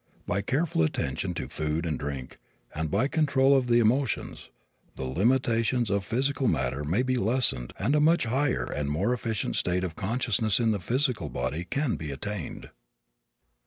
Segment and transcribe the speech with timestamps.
[0.25, 2.39] By careful attention to food and drink,
[2.73, 4.49] and by control of the emotions,
[4.95, 9.57] the limitations of physical matter may be lessened and a much higher and more efficient
[9.57, 12.71] state of consciousness in the physical body can be attained.